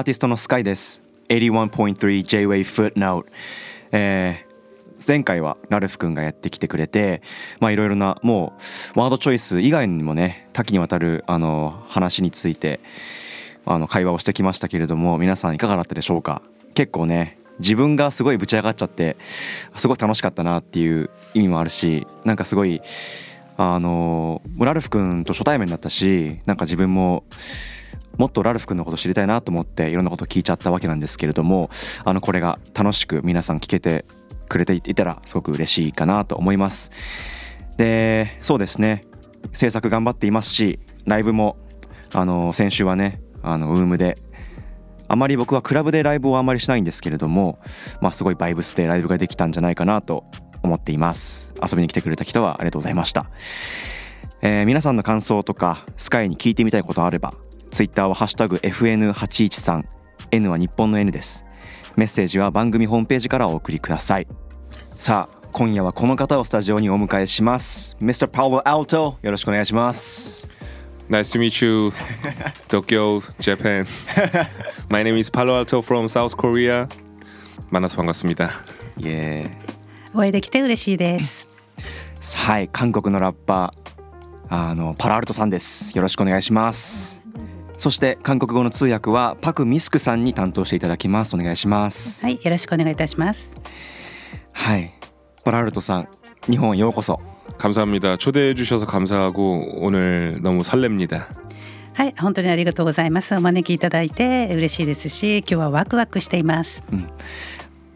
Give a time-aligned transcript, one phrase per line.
[0.00, 1.02] ーティストのスカイです。
[1.28, 3.26] 81.3 J-Way Footnote
[3.92, 4.48] えー
[5.06, 7.20] 前回はラルフ君がやってきてくれて
[7.60, 8.54] いろいろなも
[8.96, 12.80] うワードチョイス以外にもね多岐にわたるあの話について
[13.66, 16.40] あの会話をしてきましたけれども皆さんいかがだったでしょうか？
[16.74, 19.18] 結構ね自分がすごいぶち上がっちゃって
[19.76, 22.80] すごい楽しかったなっていう意味もあるしなんかすごい
[23.60, 27.24] あのラルフ君と初対面だったしなんか自分も
[28.16, 31.68] もっとラルフ君のこと知りたいなと思っていろんなこと聞いちゃったわけなんですけれども
[32.04, 34.04] あのこれが楽しく皆さん聞けて
[34.48, 36.90] くれていたらすごく嬉しいかなと思います。
[37.76, 39.04] でそうですね。
[39.52, 41.56] 制作頑張っていますしライブも
[42.12, 44.18] あの先週はねあのウームで
[45.08, 47.58] あまり僕はクラブでライブをあまりしないんですけれども
[48.00, 50.24] まあすごいバイブスでライブができたんじゃないかなと
[50.63, 53.29] 思っています遊びに来てくれた人はありがとうございました、
[54.41, 57.33] えー皆さんの感想とかスカイに聞いてみたいことあれば
[57.69, 61.45] ツイッターは「ハッシュタグ #FN813」N は日本の N です
[61.95, 64.27] メッセージは番組ホームページからお送りください
[64.97, 68.27] さあ今夜はこの方をスタジオにお迎えします Mr.
[68.27, 70.49] Paolo Alto よろしくお願いします
[71.09, 71.91] Nice to meet you,
[72.69, 73.85] Tokyo, Japan.
[74.89, 76.87] My name is Palo Alto from South Korea.
[77.69, 78.49] 만나서 반갑습니다.
[78.97, 79.66] イエーイ
[80.13, 81.53] お会いできて嬉しいです。
[82.37, 83.93] はい韓国のラッパー
[84.49, 87.21] あのパラアルトさんですよろしくお願いします
[87.77, 93.57] そして韓国語の通訳はパクミスクさんに担当していただきますお願いしますはい、よろしくお願いいたします。
[94.51, 94.93] はい
[95.43, 96.07] パラアルトさん
[96.49, 97.19] 日本へようこそ
[97.57, 98.17] 감사합니다.
[98.17, 101.27] 초대해 주셔서 감사하고 오늘 너무 설렙니다.
[101.93, 103.35] はい、本当にありがとうございます。
[103.35, 106.83] お招きいただいて嬉しいですし、今日はワクワクしています。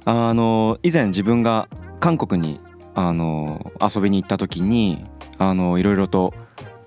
[0.05, 1.67] あの以前自分が
[2.01, 2.59] 韓国に
[2.95, 5.03] あの遊びに行った時に
[5.37, 6.33] あのいろいろと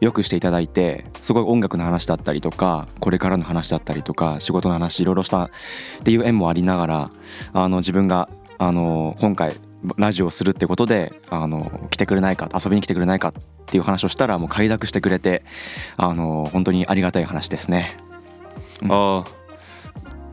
[0.00, 5.50] よくしていただいてすごい音楽の話だったりとかこれからの話だったりとか仕事の話いろいろしたっ
[6.04, 7.10] ていう縁もありながら
[7.53, 9.54] あの自分があの今回
[9.97, 13.32] ラジオをするってことであの来てくれないか遊びに来てくれないかっ
[13.66, 15.42] ていう話をしたらもう快諾してくれて
[15.97, 17.97] あの本当にありがたい話ですね。
[18.88, 19.25] 어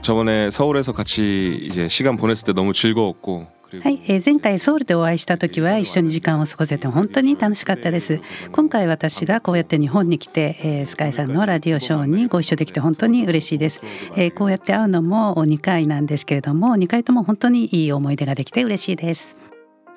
[0.01, 8.20] 저번에 서울에서 같이 이제 시간 보냈을 때 너무 즐거웠고 그리고 はい、えー前回ソウルでお会いした時は一緒に時間を過ごせて本当に楽しかったです。
[8.50, 13.82] 今回私がこうやって日本に来て、えースカイさんのラディオショーにご一緒できて本当に嬉しいです。
[14.16, 19.36] えーこうやって会うのも2回なんですけれども、2回とも本当にいい思い出ができて嬉しいです。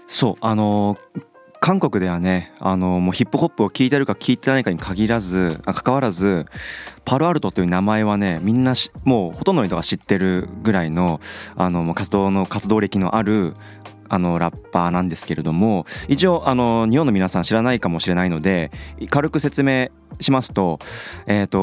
[0.07, 0.97] そうあの
[1.65, 6.45] 韓国ではねあのもうヒップホップを聴いてるか聴いてないかに限らず関わらず
[7.05, 11.19] Paloalto という名前はねみんなしもうほとんどの人が知ってるぐらいの
[11.55, 13.55] あの活動の活動歴のある
[14.09, 18.69] あのラッパーなんですけれども一応あの日本の皆さん知らないかもしれないので
[19.09, 19.89] 軽く説明
[20.21, 20.77] しますと,、
[21.25, 21.57] えー、と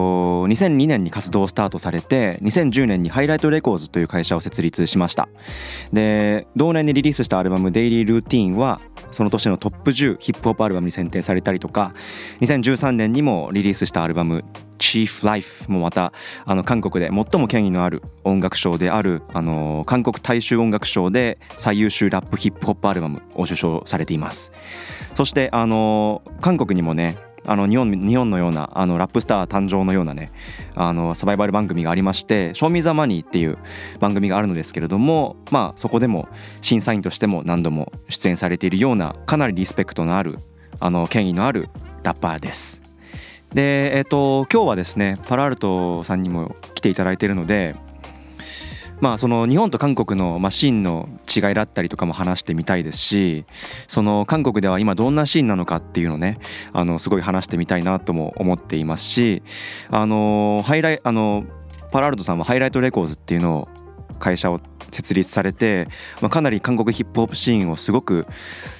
[0.49, 5.29] 2002年に活動をスタートされて2010年に Hi-Lite Records という会社を設立しました。
[5.93, 8.81] で同年にリリースしたアルバム「Daily Routine」は
[9.13, 11.95] その年のトップ10ヒップホップアルバムに選定されたりとか
[12.41, 14.45] 2013年にもリリースしたアルバム
[14.79, 16.13] 「Chief Life」もまた
[16.45, 24.53] あの韓国で最も権威のある音楽賞であるあの韓国大衆音楽賞で最優秀ラップヒップホップアルバムを受賞されています。
[25.15, 30.31] そしてあの韓国にもねあの日本日本のようなあのラップスター誕生のようなね
[30.75, 33.59] あのサバイバル番組がありまして「Show Me the Money」っていう
[34.01, 36.29] 番組があるのですけれどもまあそこでも
[36.61, 40.39] 審査員としても何度も出演されているようなかなりリスペクトのある
[40.81, 41.69] あの権威のある
[42.03, 42.83] ラッパーです。
[43.53, 47.77] でえっ、と今日はですね Paloalto さんにも来ていただいているので
[49.03, 53.45] まあその日本と韓国のまあシーンの違いだったりとかも話してみたいですし
[53.89, 56.39] その韓国では今どんなシーンなのかっていうのね
[56.73, 59.43] あのすごい話してみたいなとも思っていますし
[59.91, 61.45] あのハイライあの
[61.91, 63.69] Paloalto さんは Hi-Lite Records っていうのを
[64.21, 64.61] 会社を
[64.93, 65.89] 設立されて、
[66.21, 68.29] まあ、かなり韓国ヒップホップシーンをすごく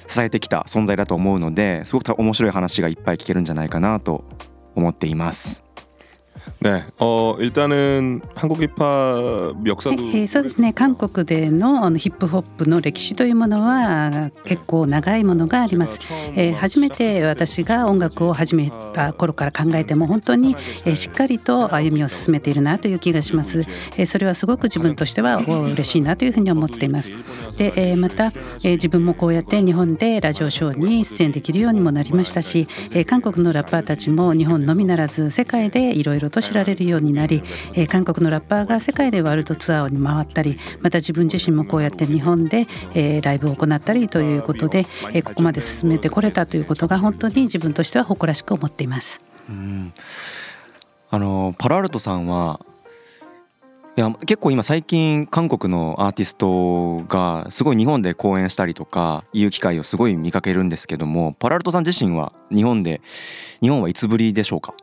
[0.07, 4.23] 支えてきた存在だと思うのですごく面白い話がいっぱい聞けるんじゃないかなと
[4.73, 5.62] 思っています。
[6.60, 16.00] 네, 어 일단은 한국 힙합 はい 역사도 えーそうですね韓国でのあのヒップホップの歴史というものは結構長いものがあります、
[16.34, 23.60] えー初めて私が音楽を始めた頃から考えても本当に、えーしっかりと歩みを進めているなという気がします、
[23.96, 27.12] えーそれはすごく自分としてはお嬉しいなというふうに思っています
[27.56, 37.43] で、えーまた、えー自分もこうやって日本でラジオショーに出演できるようにもなりましたし、えー韓国のラッパーたちも日本のみならず世界でいろいろ と知られるようになり、
[37.73, 49.21] え韓国のラッパーが世界でワールドツアーに回ったりまた自分自身もこうやって日本で、えライブを行ったりということで、えここまで進めてこれたということが本当に自分としては誇らしく思っています。
[49.47, 49.93] うん
[51.09, 52.59] あのパラアルトさんは
[53.95, 63.01] いや結構今最近韓国のアーティストがすごい日本で公演したりとかいう機会をすごい見かけるんですけどもパラアルトさん自身は日本で
[63.61, 64.73] 日本はいつぶりでしょうか？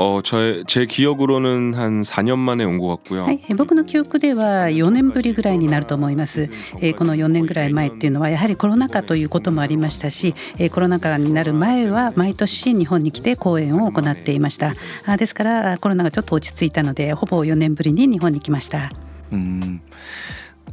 [0.00, 3.24] 어, 저의 제 기억으로는 한 4년 만에 온 것 같고요.
[3.24, 6.42] はい、え僕の記憶では4年ぶりぐらいになると思います。
[6.80, 14.74] えーこの4年ぐらい前っていうのはやはりコロナ禍ということもありましたし、えーコロナ禍になる前は毎年日本に来て公演を行っていました。
[15.04, 18.92] あですからコロナがちょっと落ち着いたのでほぼ4年ぶりに日本に来ました。
[19.32, 19.82] うん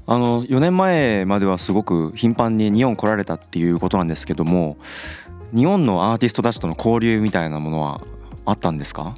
[0.06, 4.78] あの4年前まではすごく頻繁に日本来られたっていうことなんですけども
[5.52, 8.02] 日本のアーティストたちとの交流みたいなものは
[8.47, 9.15] あったんですか？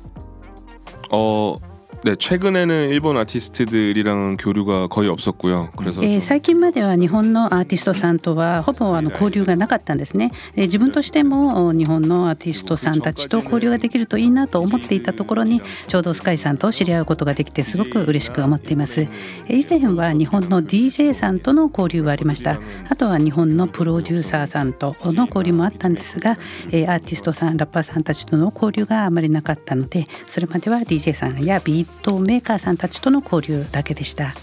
[1.10, 1.56] あ,
[2.03, 5.71] 네 최근에는 일본 아티스트들이랑은 교류가 거의 없었고요.
[5.75, 10.31] 그래서 えー 좀 最近までは日本のアーティストさんとはほぼあの交流がなかったんですね。
[10.55, 19.01] で自分としてもお日本のアーティストさんたちと交流ができるといいなと思っていたところにちょうどスカイさんと知り合うことができてすごく嬉しく思っています。
[19.01, 22.59] えー以前は日本の DJ さんとの交流はありました。
[22.89, 26.37] あとは日本のプロデューサーさんとの交流もあったんですが、
[26.71, 34.34] えーアーティストさんラッパーさんたちとの交流があまりなかったのでそれまでは DJ さんやビー とメーカーさんたちとの交流だけでした。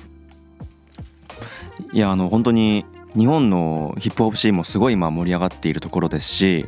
[1.92, 2.86] いやあの本当に
[3.18, 6.66] 日本のヒップホップシーンもすごい今盛り上がっているところですし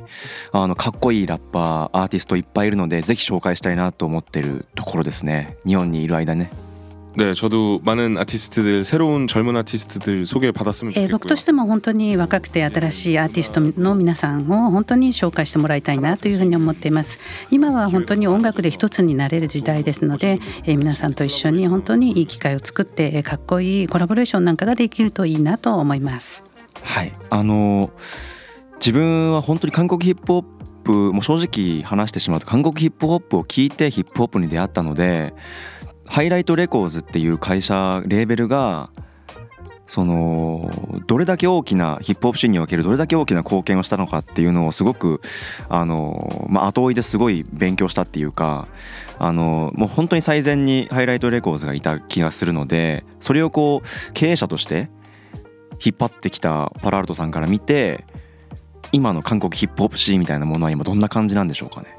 [0.52, 6.50] あのかっこいいラッパーアーティストいっぱいいるのでぜひ紹介したいなと思ってるところですね日本にいる間ね
[7.17, 11.13] 네, 저도 많은 아티스트들 새로운 젊은 아티스트들 소개 받았으면 えー 좋겠고요.
[11.13, 17.19] 僕としても本当に若くて新しいアーティストの皆さんを本当に紹介してもらいたいなというふうに思っています
[17.51, 26.45] 今は本当に音楽で一つになれる時代ですので、えー皆さんと一緒に本当にいい機会を作ってえーかっこいいコラボレーションなんかができるといいなと思います
[26.83, 27.91] はいあの
[28.75, 30.45] 自分は本当に韓国ヒップホッ
[30.85, 35.33] プもう正直話してしまうと韓国ヒップホップを聞いてヒップホップに出会ったので
[36.11, 38.91] ハイライトレコーズっていう会社レーベルが
[39.87, 45.21] そのどれだけ大きなヒップホップシーンにおけるどれだけ大きな貢献をしたのかっていうのをすごく
[45.69, 48.67] あの、まあ、後追いですごい勉強したっていうか
[49.19, 54.91] あのもう本当に最前にハイライトレコーズがいた気がするのでそれをこう経営者として
[55.85, 58.05] 引っ張ってきたパラアルトさんから見て
[58.91, 61.97] 今の韓国ヒップホップシーンみたいなものは今どんな感じなんでしょうかね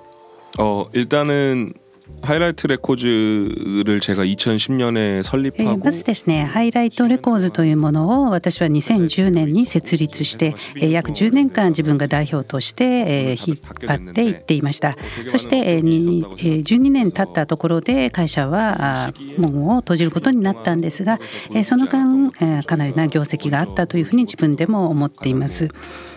[0.57, 1.74] 어, 일단은
[2.23, 14.97] 하이라이트 레코즈를 제가 2010년에 설립하고まずですねハイライトレコーズというものを私は2010年に設立して約10年間自分が代表として引っ張っていっていました
[15.29, 21.19] そして12年経ったところで会社は門を閉じることになったんですが
[21.64, 25.70] その間かなりな業績があったというふうに自分でも思っています。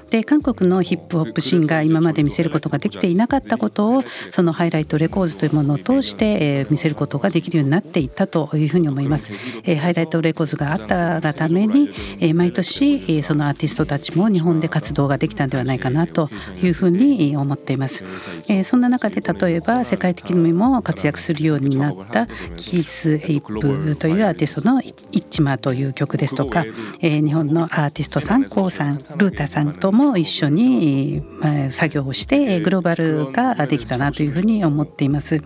[0.09, 9.31] で韓国のヒップホップシーンが今まで見せることができていなかったことをその Hi-Lite Records というものを通してえー見せることができるようになっていったというふうに思います。
[9.63, 16.29] えー Hi-Lite Records があったがためにえー毎年えーそのアーティストたちも日本で活動ができたんではないかなと
[16.61, 18.03] いうふうにえー思っています。
[18.49, 22.27] えーそんな中で例えば世界的にも活躍するようになった
[22.57, 26.63] Keith Ape というアーティストの「It G Ma」という曲ですとか、
[27.01, 35.39] えー日本のアーティストさんコウさんルータさんとも一緒に、まあ作業をしてえーグローバルができたなというふうに思っています。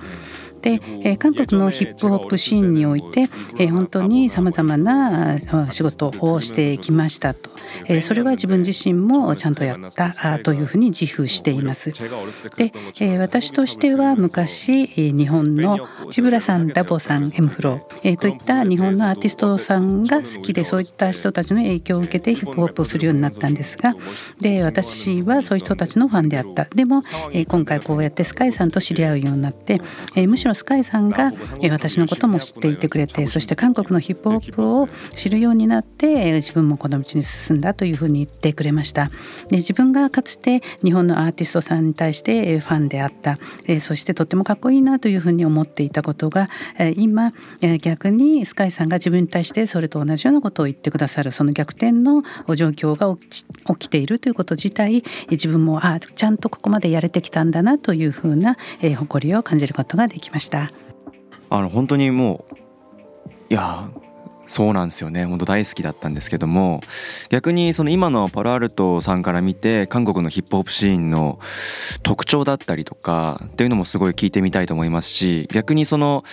[0.62, 3.22] で、えー韓国のヒップホップシーンにおいて、
[3.58, 7.49] えー本当にさまざまなあ仕事をしてきましたと、
[7.88, 11.92] えそれは自分自身もちゃんとやったというふうに自負しています。
[12.56, 23.96] で、え私としては昔日本の千村さんダボさんエムフロー、えといった日本のアーティストさんが好きでそういった人たちの影響を受けてヒップホップをするようになったんですが
[24.40, 27.02] で私はそういう人たちのファンであったでも、
[27.32, 29.82] え今回こうやってスカイさんと知り合うようになって、
[30.16, 39.10] えむしろスカイさんが、え私のことも知っていてくれてそして韓国のヒップホップを知るようになって、え自分もこの道に進んだというふうに言ってくれました
[39.50, 43.38] で自分がかつて日本のアーティストさんに対してファンであった
[43.80, 46.48] そしてとってもかっこいいなというふうに思っていたことが
[46.96, 47.34] 今
[47.82, 52.24] 逆にスカイさんが自分に対してそれと同じようなことを言ってくださるその逆転の
[52.56, 53.16] 状況が
[53.76, 58.58] 起きているということ自体自分もあちゃんとここまでやれてきたんだなというふうな
[58.98, 60.72] 誇りを感じることができました。
[61.52, 62.56] あの本当にもう
[63.50, 63.90] いや
[64.50, 66.82] そうなんですよね本当大好きだったんですけども
[67.30, 71.40] 逆にその今のパラアルトさんから見て韓国のヒップホップシーンの
[72.02, 76.24] 特徴だったりとかっていうのもすごい聞いてみたいと思いますし逆にその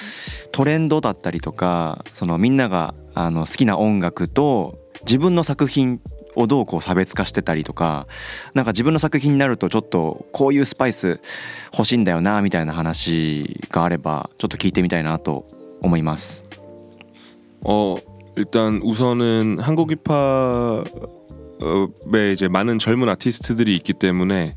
[0.50, 6.00] トレンドだったりとかそのみんながあの好きな音楽と自分の作品
[6.37, 8.06] をどうこう差別化してたりとか
[8.54, 11.20] なんか自分の作品になるとちょっとこういうスパイス
[11.73, 15.46] 欲しいんだよなみたいな話があればちょっと聞いてみたいなと
[15.82, 16.65] 思います。
[17.68, 17.96] 어
[18.37, 20.85] 일단 우선은 한국 힙합에
[22.32, 24.52] 이제 많은 젊은 아티스트들이 있기 때문에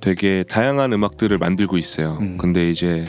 [0.00, 2.18] 되게 다양한 음악들을 만들고 있어요.
[2.20, 2.36] 음.
[2.38, 3.08] 근데 이제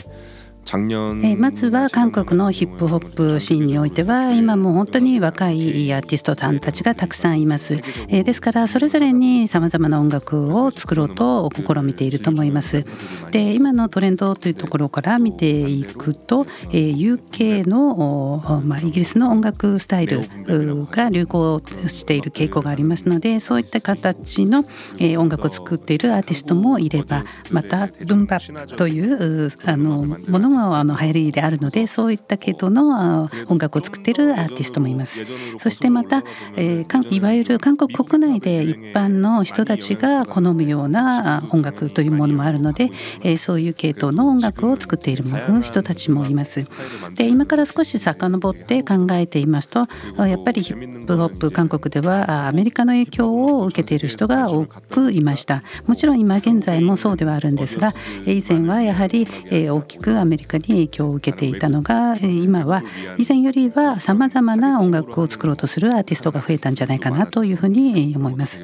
[1.22, 7.74] えーまずは韓国のヒップホップシーンにおいては今もう本当に若いアーティストさんたちがたくさんいます、
[8.08, 12.84] えーですからそれぞれにさまざまな音楽を作ろうと試みていると思います。
[13.30, 24.64] で今のトレンドというところから見ていくと、えー UK の、おまあ、イギリスの音楽スタイルうが流行している傾向がありますのでそういった形の、
[24.98, 28.38] えー音楽を作っているアーティストもいればまたルンバ
[28.76, 35.24] といううあのものもあの流行りであるのでそういった系統の音楽を作っているアーティストもいます。
[35.58, 36.22] そしてまた、
[36.56, 42.90] えーかんいわゆる韓国国内で一般の人たちが好むような音楽というものもあるので、
[43.22, 45.24] えーそういう系統の音楽を作っている
[45.62, 46.68] 人たちもいます。
[47.14, 49.86] で今から少し遡って考えていますと
[50.18, 55.62] やっぱりヒップホップ韓国ではアメリカの影響を受けている人が多くいました。
[55.86, 57.92] もちろん今現在もそうではあるんですが
[58.26, 62.82] え以前はやはりえ大きくアメリに影響を受けていたのが今は
[63.18, 68.60] 以前よりはさまざまな音楽を作ろうとするアーティストが増えたんじゃないかなというふうに思います。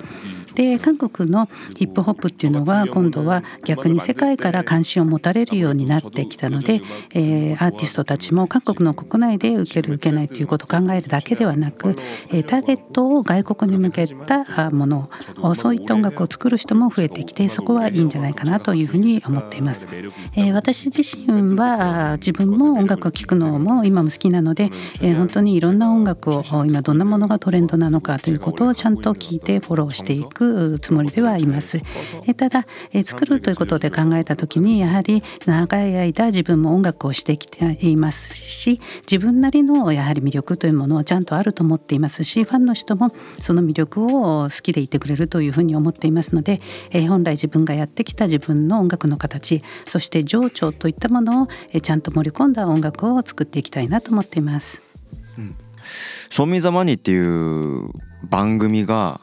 [0.54, 6.82] で韓国のヒップホップっていうのは今度は逆に世界から関心を持たれるようになってきたので、
[7.14, 11.94] えーアーティストたちも韓国の国内で受ける受けないということを考えるだけではなく、
[12.30, 15.10] えーターゲットを外国に向けたあもの
[15.42, 19.86] をそういった音楽を作る人も増えてきてそこはいいんじゃないかなというふうに思っています。
[20.34, 24.70] えー私自身はあ自分も音楽を聴くのも今も好きなので、
[25.00, 30.31] えー本当にいろんな音楽を今どんなものがトレンドなのかということをちゃんと聞いてフォローしていく
[30.80, 31.78] つもりではいます。
[32.26, 43.10] えーただ、えー作るということで考えた時にやはり長い間自分も音楽をしてきていますし自分なりのやはり魅力というものはちゃんとあると思っていますしファンの人も
[43.40, 46.60] その魅力を好きでいてくれるというふうに思っていますので、
[46.90, 54.80] えー本来自分がやってきた自分の音楽の形そして情緒といったものをえーちゃんと盛り込んだ音楽を作っていきたいなと思っています。
[56.30, 57.90] 「ショーミーザマニーっていう
[58.28, 59.20] 番組が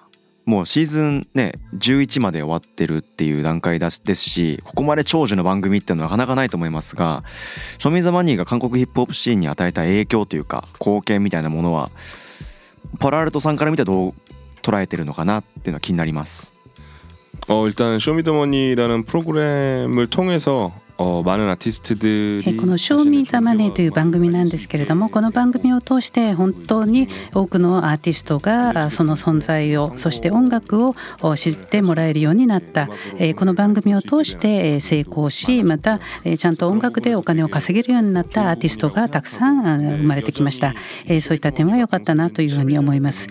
[0.49, 7.25] もうシーズンね11まで終わってるっていう段階ですですしここまで長寿の番組っていうのはなかなかないと思いますが
[7.79, 11.91] ショーミーザマニーが韓国ヒップホップシーンに与えた影響というか貢献みたいなものは
[12.99, 14.14] パラアルトさんから見てどう
[14.62, 16.55] 捉えてるのかなっていうのは気になります。
[17.49, 20.73] 어 일단 쇼미더머니라는 프로그램을 통해서
[22.60, 30.96] この「賞味ザマネー」という番組なんですけれどもこの番組を通して本当に多くのアーティストがその存在をそして音楽を
[31.38, 32.89] 知ってもらえるようになった。
[33.38, 36.01] この番組を通して成功しまた
[36.38, 40.74] ちゃんと音楽でお金を稼げるようになったアーティストがたくさん生まれてきました。
[41.22, 43.29] そういった点は良かったなというふうに思います。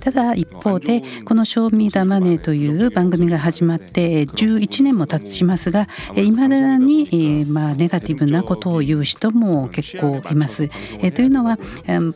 [0.00, 5.86] ただ一方でこの「賞味ザマネー」という番組が始まって11年も経ちますが
[6.16, 10.64] いまだにえーまあネガティブなことを言う人も結構います。
[10.64, 11.58] えーというのは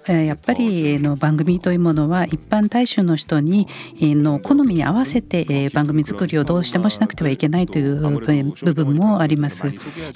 [0.09, 9.67] えやっぱりえーの番組というものは一般大衆の人にえーの好みに合わせてえー番組作りをどうしてもしなくてはいけないという部分もあります。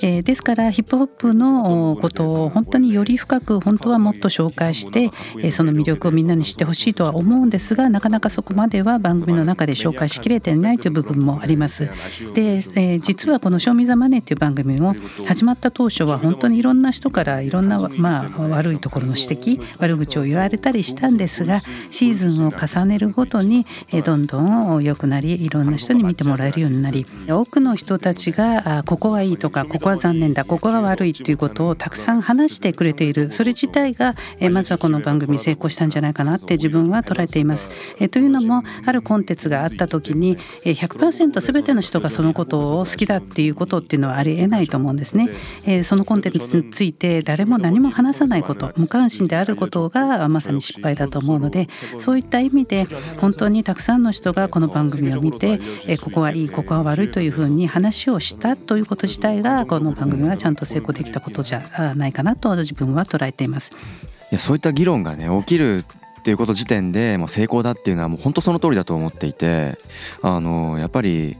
[0.03, 11.89] えーですからヒップホップのことを本当により深く本当はもっと紹介してえーその魅力をみんなに知ってほしいとは思うんですがなかなかそこまでは番組の中で紹介しきれていないという部分もあります。
[12.35, 14.95] で、えー実はこの「ショーミーザマネー」という番組も
[15.27, 37.71] 始まった当初は本当にいろんな人からいろんな、まあ、悪いところの指摘悪口を言われたりしたんですがシーズンを重ねるごとにえーどんどん良くなりいろんな人に見てもらえるようになり多くの人たちがあここはいいとかここは残念だここが悪いということをたくさん話してくれているそれ自体がえーまずはこの番組成功したんじゃないかなって自分は捉えています。
[37.99, 45.29] えーというのもあるコンテンツがあった時にえー100%全ての人がそのことを好きだっていうことっていうのはありえないと思うんですね。
[45.65, 52.87] えーそのコンテンツについて誰も何も話さないこと無関心であることがまさに失敗だと思うのでそういった意味で
[53.21, 63.71] 本当にたくさんの人がこの番組を見てえーここはいいここは悪いというふうに話をしたということ自体がこの番組がちゃんと成功できたことじゃないかなと自分は捉えています。
[63.71, 65.85] いやそういった議論がね起きる
[66.21, 69.79] っていうこと時点でもう成功だっていうのはもう本当その通りだと思っていて
[70.23, 71.37] あのやっぱり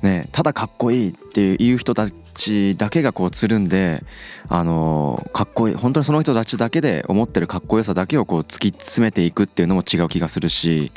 [0.00, 4.04] ねただかっこいいっていう言う人たちだけがこうつるんで
[4.48, 10.92] あのかっこいい本当にその人たちだけで思ってるかっこよさだけをこう突き詰めていくっていうのも違う気がするし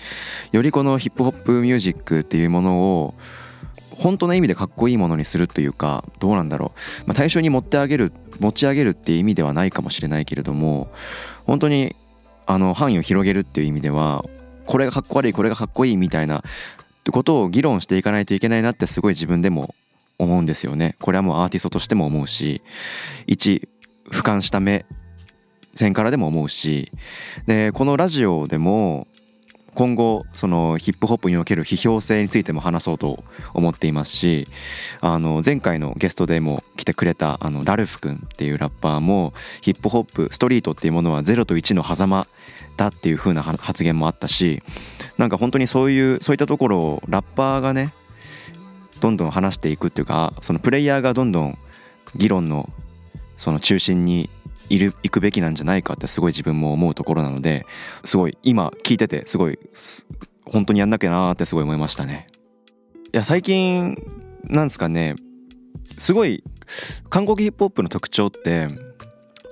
[0.51, 3.13] よりこのヒップホップミュージックっていうものを
[3.91, 10.91] 本当の意味でかっこいいものにするというかどうなんだろう、まあ、対象に持ってあげる持ち上げるっていう意味ではないかもしれないけれども
[11.45, 11.95] 本当に
[12.45, 14.25] あの範囲を広げるっていう意味では
[14.65, 16.43] これがかっこ悪いこれがかっこいいみたいな
[17.11, 19.75] ことを議論していかないといけないなってすごい自分でも
[20.17, 20.95] 思うんですよね。
[21.01, 22.61] これはもうアーティストとしても思うし
[23.27, 23.67] 一
[24.09, 24.85] 俯瞰した目
[25.73, 26.91] 線からでも思うし
[27.47, 29.07] でこのラジオでも
[29.75, 34.47] 今後そのヒップホップにおける批評性についても話そうと思っていますし
[35.01, 42.27] あの前回のゲストでも来てくれたあのラルフ君っていうラッパーもヒップホップストリートっていうものは0と1の狭間
[42.77, 44.63] だっていう風な発言もあったし
[45.17, 47.93] なんか本当にそういうそういったところをラッパーがね
[48.99, 51.57] どんどん話していくっていうかそのプレイヤーがどんどん
[52.15, 52.69] 議論の
[53.37, 54.29] その中心に
[54.69, 57.65] いる行くべきなんじゃないかってすごい自分も思うところなので
[58.03, 59.59] すごい今聞いててすごい
[60.45, 62.27] 本当にやんなきゃなーってすごい思いましたね。
[63.13, 63.95] いや最近
[64.43, 65.15] なんですかね
[65.97, 66.43] すごい
[67.09, 68.67] 韓国ヒップホップの特徴って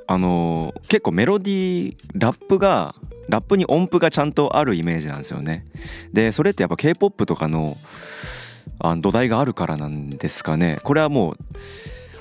[0.08, 2.96] あの結構メロディーラップが
[3.30, 5.66] ラップに音符がちゃんとあるイメージなんですよね。
[6.12, 7.78] でそれってやっぱ K-POP とかの
[8.80, 10.80] あの土台があるからなんですかね。
[10.84, 11.38] これはもう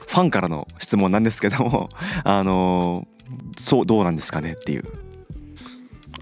[0.07, 1.89] ファンからの質問なんですけども
[2.25, 3.07] あの
[3.57, 4.85] そうどうなんですかねっていう。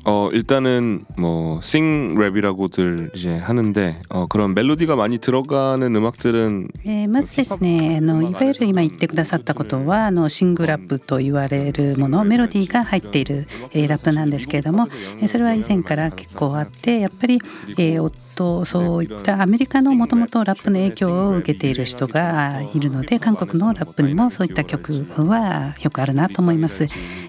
[0.08, 14.88] 어 일단은 뭐 싱랩이라고들 이제 하는데 어 그런 멜로디가 많이 들어가는 음악들은 えーまずですねあのいわゆる今言ってくださったことはあのシングラップと言われるものメロディーが入っている、えー、ラップなんですけれども、
[15.22, 17.40] えー、それは以前から結構あってやっぱり、
[17.78, 26.88] えー、とそういったアメリカのもともとラップの影響を受けている人がいるので韓国のラップにもそういった曲はよくあるなと思います。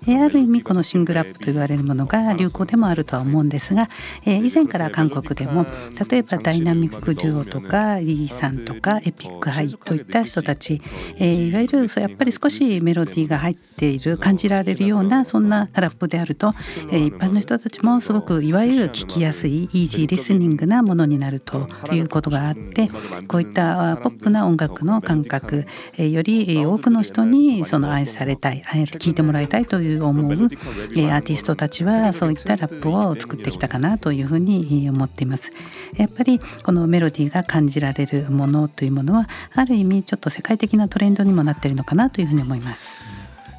[0.09, 3.90] えある意味このシングラップと言われるものが流行 でもあるとは思うんですが、
[4.26, 5.66] え以前から韓国でも
[6.10, 10.82] 例えばダイナミックデュオとかリーさんとかエピックハイといった人たち、
[11.20, 16.54] えいわゆるやっぱり少しメロディーが入っている感じられるようなそんなラップであると、
[16.92, 22.90] え一般の人たちもすごくいわゆる聞きやすいイージーリスニングなものになるということがあって
[23.28, 25.66] こういったポップな音楽の感覚、
[25.98, 35.52] えより多くの人にその愛されたい聴いてもらいたいといういう思う、えー、アーティストたちはそういったラップを作ってきたかなというふうに思っています。
[35.98, 42.96] やっぱりこのメロディーが感じられるものというものはある意味ちょっと世界的なトレンドにもなっているのかなというふうに思います。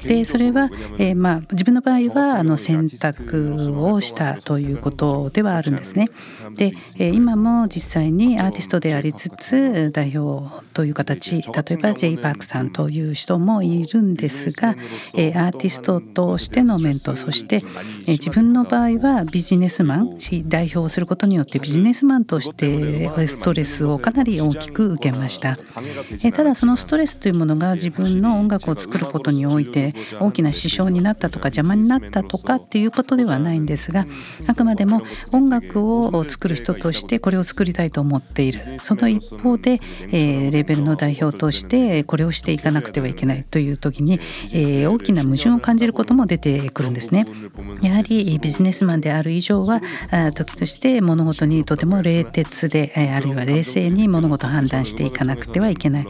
[0.06, 6.06] でそれは、えー、まあ、自分の場合はあの選択をしたということではあるんですね。
[6.54, 14.76] で、えー、今も実際にアーティストでありつつ代表という形例えば J パークさんという人もいるんですが、
[15.14, 17.62] えー、アーティストとしての面とそして、
[18.06, 25.56] え自分の場合はビジネスマン代表をすることによってビジネスマンとしてストレスをかなり大きく受けました。
[26.22, 34.06] えただそのストレスというものが自分の音楽を作ることにおいて大きな支障になったとか邪魔になったとかっていうことではないんですが
[34.46, 39.80] あくまでも音楽を作る人としてこれを作りたいと思っているその一方で、
[40.12, 44.20] えー、レベルの代表としてこれをしていかなくてはいけないという時に、
[44.52, 47.26] えー、大きな矛盾を感じることも出てくるんですね。
[47.82, 49.80] やはりビジネスマンである以上は
[50.35, 56.06] 時として物事にとても冷徹であるいは冷静に物事を判断していかなくてはいけない。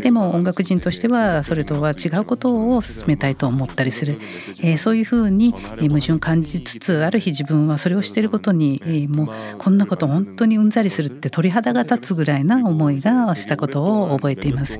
[0.00, 4.18] でも音楽人としてはそれとは違うことを進めたいいと思ったりする
[4.62, 4.76] え。
[4.76, 14.78] そういうふうに矛盾を感じつつある日自分はそれをしていることにえもうこんなこと本当にうんざりするって鳥肌が立つぐらいな思いがしたことを覚えています。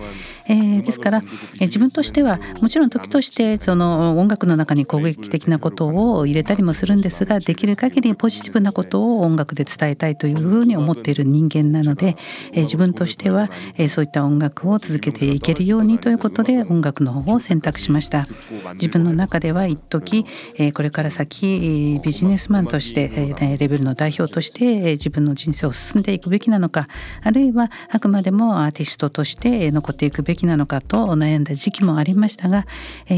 [0.49, 1.21] えー、ですから、
[1.61, 12.17] え自分としてはもちろん時としてその音楽の中に攻撃的なことを入れたりもするんですができる限りポジティブなことを音楽で伝えたいというふうに思っている人間なので、
[12.53, 18.27] え自分としては、えそういった音楽を続けていけるようにということで音楽の方を選択しました
[18.75, 26.89] 自分の中では一時、えこれから先ビジネスマンとして、レベルの代表として、自分の人生を進んでいくべきなのか
[27.23, 32.67] あるいはあくまでもアーティストとして残っていくべきなのかと悩んだ時期もありましたが、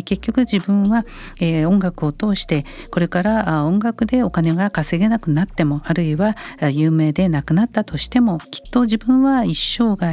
[0.05, 1.05] 結局自分は、
[1.41, 6.37] 音楽を通してこれから音楽でお金が稼げなくなってもあるいは
[6.71, 10.13] 有名でなくなったとしてもきっと自分は一生涯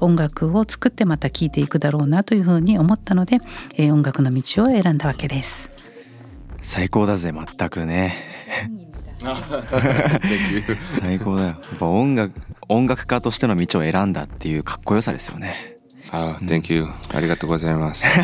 [0.00, 3.38] 音楽を作ってまた聴いていくだろうなというふうに思ったので、
[3.90, 5.70] 音楽の道を選んだわけです。
[6.62, 8.14] 最高だぜ全くね。
[11.00, 11.48] 最高だよ。
[11.48, 12.32] やっぱ音楽
[12.68, 15.76] 音楽家としての道を選んだっていうかっこよさですよね。
[16.10, 18.06] あ、うん、Thank you ありがとうございます。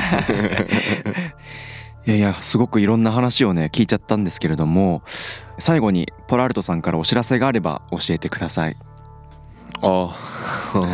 [2.07, 5.03] いやいやすごくいろんな話をね聞いちゃったんですけれども
[5.59, 8.77] 最後にポラルトさんからお知らせがあれば教えてください。
[9.83, 10.17] あ
[10.73, 10.89] あ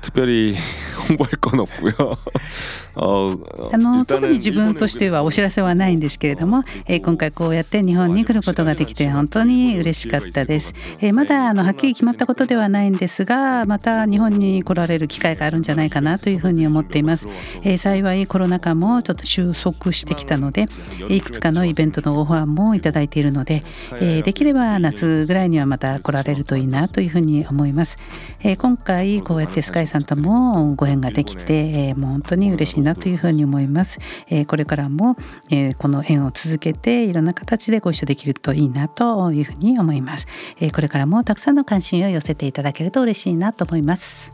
[0.00, 0.56] 특별히
[1.08, 2.16] 홍보할건없고요
[2.96, 10.74] あの特に自分としてはお知らせはないんですけれども、えー、今回こうやって日本に来ることができて本当に嬉しかったです。
[11.00, 17.28] えー、まだあのはっきり決まったことではないんですがまた日本に来られる機会があるんじゃないかなというふうに思っています。
[17.62, 20.66] えー、幸いコロナ禍もちょっと収束してきたので
[21.08, 23.62] いくつかのイベントのオファーもいただいているので、
[24.00, 27.98] えー、できれば夏ぐらいにはまた来られるといいなというふうに思います。
[28.40, 33.99] えー、今回こうやって スカイさんともご縁ができて、えー、もう本当に嬉しいなというふうに思います。
[34.29, 35.17] えー、これからも、
[35.49, 40.27] えー、この縁を続けていろんな形でご一緒できるといいなというふうに思います。
[40.59, 44.31] えー、これからもたくさんの関心を寄せていただけると嬉しいなと思います。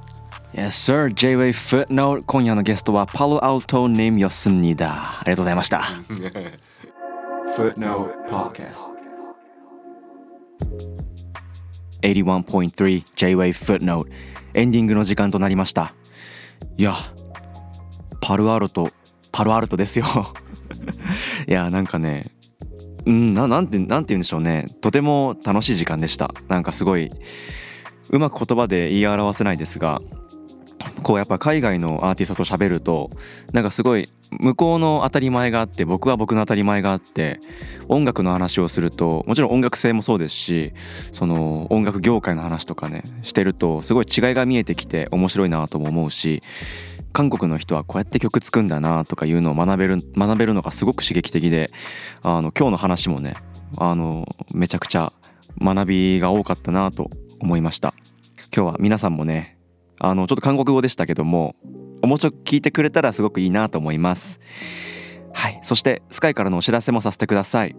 [0.53, 1.13] Yes, sir.
[1.13, 5.79] J-Way Footnote 今夜のゲストはパロアルトネームヨスニダありがとうございました
[7.55, 8.91] Footnote Podcast
[12.01, 14.07] 81.3 J-Way Footnote
[14.53, 15.93] エンディングの時間となりました。
[16.77, 16.93] いや
[18.21, 18.91] パルアルト
[19.31, 20.05] パルアルトですよ。
[21.47, 22.25] いやなんかね
[23.05, 24.65] うんななんてなんて言うんでしょうね。
[24.81, 26.33] とても楽しい時間でした。
[26.47, 27.11] なんかすごい
[28.09, 30.01] うまく言葉で言い表せないですが
[31.03, 33.09] こうやっぱ海外のアーティストと喋ると
[33.53, 37.39] なんかすごい向こうの当たり前があって僕は僕の当たり前があって
[37.89, 40.73] 音楽の話をするともちろん音楽性もそうですし
[41.11, 46.41] その音楽業界の話とかねしてるとすごい違いが見えてきて面白いなとも思うし
[47.13, 51.71] 韓国の人はこうやって曲作るんだなとかいうのを学べる学べるのがすごく刺激的で
[52.23, 53.35] あの今日の話もね
[53.77, 55.11] あのめちゃくちゃ
[55.61, 57.93] 学びが多かったなと思いました。
[58.53, 59.57] 今日は皆さんもね
[60.03, 61.55] あのちょっと韓国語でしたけども
[62.01, 64.39] 面白く聞いてくれたらすごくいいなと思います。
[65.33, 65.59] はい。
[65.63, 67.75] そして Skaai からのお知らせもさせてください。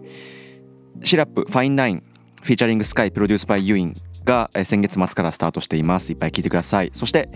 [1.03, 2.03] SIRUP fine line
[2.41, 6.13] featuring Skaai produce by uin が先月末からスタートしています。
[6.13, 6.91] いっぱい聞いてください。
[6.93, 7.29] そして、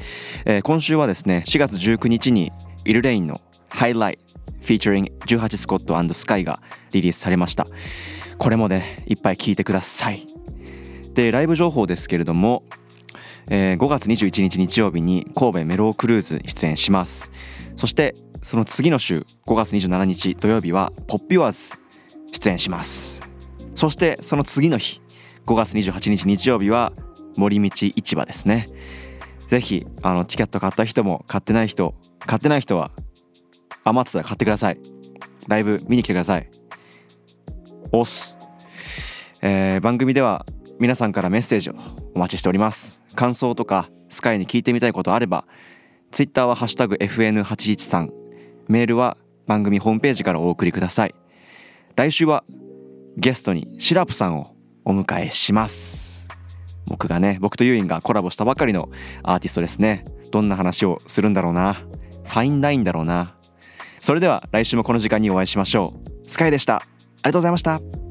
[0.45, 2.53] えー、今週はですね4月19日に
[2.85, 4.19] イルレインのハイライ
[4.61, 7.67] フィーチャリング18スコットスカイがリリースされました。
[8.37, 10.25] これもねいっぱい聞いてください。
[11.13, 12.63] でライブ情報ですけれども
[13.49, 17.31] えー、5月21日日曜日に神戸メロークルーズ出演します。
[17.75, 21.79] そしてその次の週5月27日土曜日はポッピュアーズ
[22.31, 23.23] 出演します。
[23.75, 25.01] そしてその次の日
[25.45, 26.93] 5月28日日曜日は
[27.35, 28.67] 森道市場ですね。
[29.47, 32.91] ぜひあのチケット買った人も買ってない人買ってない人は
[33.85, 34.79] 余ってたら買ってください。
[35.47, 36.49] ライブ見に来てください。
[37.91, 38.37] 押す、
[39.41, 40.45] えー、番組では
[40.79, 41.75] 皆さんからメッセージを
[42.13, 43.01] お待ちしております。
[43.17, 45.45] 感想とかスカイに聞いてみたいことあれば
[46.11, 48.09] Twitter は「ハッシュタグ #FN813」
[48.69, 51.15] メールは番組ホームページからお送りください。
[51.95, 52.43] 来週は
[53.17, 54.53] ゲストにシラプさんを
[54.85, 56.29] お迎えします。
[56.85, 58.89] 僕がね僕とユインがコラボしたばかりの
[59.23, 60.05] アーティストですね。
[60.31, 61.73] どんな話をするんだろうな。
[61.73, 63.35] ファインラインだろうな。
[63.99, 66.29] それでは来週もこの時間にお会いしましょう。
[66.29, 66.75] スカイでした。
[66.75, 68.06] ありがとうございました。